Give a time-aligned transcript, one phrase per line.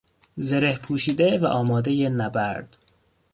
[0.37, 2.77] زره پوشیده و آمادهی نبرد